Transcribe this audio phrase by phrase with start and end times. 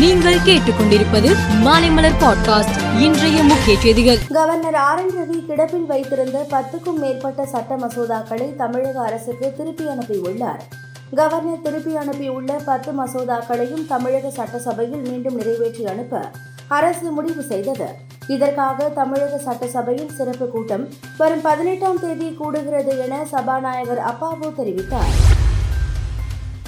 [0.00, 1.30] நீங்கள் கேட்டுக்கொண்டிருப்பது
[1.64, 3.00] மாலைமலர் பாட்காஸ்ட்.
[3.00, 4.18] இன்றைய முக்கிய செய்திகள்.
[4.32, 10.62] கவர்னர் ஆர் என் ரவி கிடப்பில் வைத்திருந்த பத்துக்கும் மேற்பட்ட சட்ட மசோதாக்களை தமிழக அரசுக்கு திருப்பி அனுப்பியுள்ளார்.
[11.14, 16.30] கவர்னர் திருப்பி அனுப்பியுள்ள பத்து மசோதாக்களையும் தமிழக சட்டசபையில் மீண்டும் நிறைவேற்றி அனுப்ப
[16.68, 17.88] அரசு முடிவு செய்தது.
[18.26, 25.38] இதற்காக தமிழக சட்டசபையில் சிறப்பு கூட்டம் வரும் பதினெட்டாம் தேதி கூடுகிறது என சபாநாயகர் அப்பாவு தெரிவித்தார்.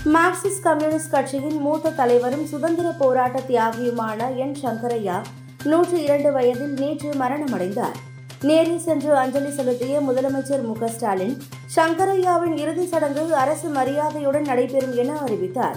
[0.06, 5.22] மார்க்சிஸ்ட் கம்யூனிஸ்ட் கட்சியின் மூத்த தலைவரும் சுதந்திர போராட்ட தியாகியுமான என் சங்கரையா
[5.64, 7.94] நூற்றி இரண்டு வயதில் நேற்று மரணமடைந்தார்.
[8.40, 11.42] நேரில் சென்று அஞ்சலி செலுத்திய முதலமைச்சர் மு க ஸ்டாலின்
[11.76, 15.76] சங்கரையாவின் இறுதிச் சடங்கு அரசு மரியாதையுடன் நடைபெறும் என அறிவித்தார்.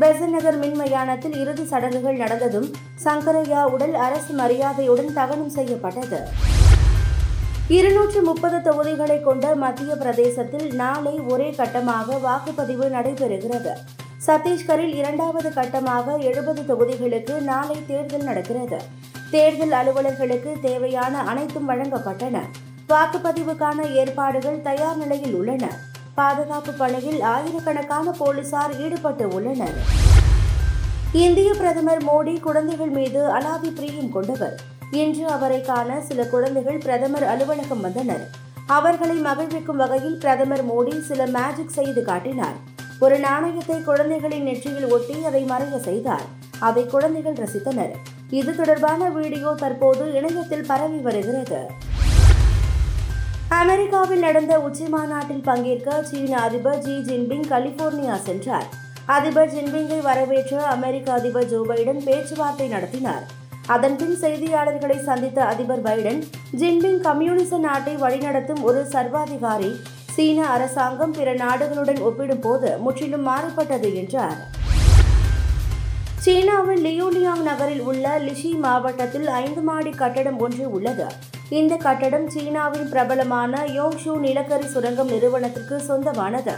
[0.00, 2.70] பெசன் நகர் மின் மயானத்தில் இறுதி சடங்குகள் நடந்ததும்
[3.04, 6.28] சங்கரையா உடல் அரசு மரியாதையுடன் தகனம் செய்யப்பட்டது.
[7.68, 13.72] இருநூற்று முப்பது தொகுதிகளை கொண்ட மத்திய பிரதேசத்தில் நாளை ஒரே கட்டமாக வாக்குப்பதிவு நடைபெறுகிறது.
[14.26, 18.80] சத்தீஸ்கரில் இரண்டாவது கட்டமாக எழுபது தொகுதிகளுக்கு நாளை தேர்தல் நடக்கிறது.
[19.30, 22.40] தேர்தல் அலுவலர்களுக்கு தேவையான அனைத்தும் வழங்கப்பட்டன.
[22.88, 25.70] வாக்குப்பதிவுக்கான ஏற்பாடுகள் தயார் நிலையில் உள்ளன.
[26.14, 29.78] பாதுகாப்பு பணியில் ஆயிரக்கணக்கான போலீசார் ஈடுபட்டு உள்ளனர்.
[31.22, 34.60] இந்திய பிரதமர் மோடி குழந்தைகள் மீது அலாதி பிரியம் கொண்டவர்.
[34.90, 38.24] இன்று அவரை காண சில குழந்தைகள் பிரதமர் அலுவலகம் வந்தனர்.
[38.66, 42.56] அவர்களை மகிழ்விக்கும் வகையில் பிரதமர் மோடி சில மேஜிக் செய்து காட்டினார்.
[43.00, 46.26] ஒரு நாணயத்தை குழந்தைகளின் நெற்றியில் ஒட்டி அதை மறைய செய்தார்.
[46.58, 47.94] அதை குழந்தைகள் ரசித்தனர்.
[48.30, 51.66] இது தொடர்பான வீடியோ தற்போது இணையத்தில் பரவி வருகிறது.
[53.48, 58.82] அமெரிக்காவில் நடந்த உச்சி மாநாட்டில் பங்கேற்க சீன அதிபர் ஜி ஜின்பிங் கலிபோர்னியா சென்றார்.
[59.06, 63.24] அதிபர் ஜின்பிங்கை வரவேற்று அமெரிக்க அதிபர் ஜோ பைடன் பேச்சுவார்த்தை நடத்தினார்.
[63.66, 66.20] அதன்பின் செய்தியாளர்களை சந்தித்த அதிபர் பைடன்
[66.60, 69.80] ஜின்பிங் கம்யூனிச நாட்டை வழிநடத்தும் ஒரு சர்வாதிகாரி
[70.14, 74.38] சீன அரசாங்கம் பிற நாடுகளுடன் ஒப்பிடும்போது முற்றிலும் மாறுபட்டது என்றார்.
[76.20, 81.06] சீனாவின் லியூலியாங் நகரில் உள்ள லிஷி மாவட்டத்தில் ஐந்து மாடி கட்டடம் ஒன்று உள்ளது.
[81.50, 86.56] இந்த கட்டடம் சீனாவின் பிரபலமான யோங்ஷூ நிலக்கரி சுரங்கம் நிறுவனத்திற்கு சொந்தமானது.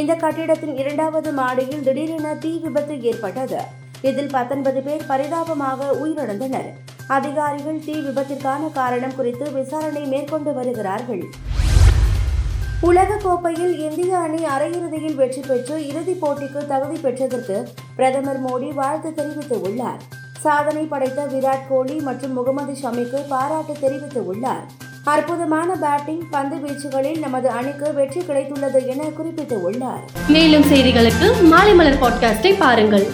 [0.00, 3.58] இந்த கட்டிடத்தின் இரண்டாவது மாடியில் திடீரென தீ விபத்து ஏற்பட்டது.
[4.02, 6.68] இதில் பத்தொன்பது பேர் பரிதாபமாக உயிரிழந்தனர்.
[7.06, 11.22] அதிகாரிகள் தீ விபத்திற்கான காரணம் குறித்து விசாரணை மேற்கொண்டு வருகிறார்கள்.
[12.80, 20.00] உலக கோப்பையில் இந்திய அணி அரையிறுதியில் வெற்றி பெற்று இறுதிப் போட்டிக்கு தகுதி பெற்றதற்கு பிரதமர் மோடி வாழ்த்து தெரிவித்துள்ளார்.
[20.40, 24.64] சாதனை படைத்த விராட் கோலி மற்றும் முகமது ஷமிக்கு பாராட்டு தெரிவித்துள்ளார்.
[25.04, 32.56] அற்புதமான பேட்டிங் பந்து வீச்சுகளில் நமது அணிக்கு வெற்றி கிடைத்துள்ளது என குறிப்பிட்டுள்ளார் மேலும் செய்திகளுக்கு மாலை மலர் பாட்காஸ்டை
[32.58, 33.12] பாருங்கள்.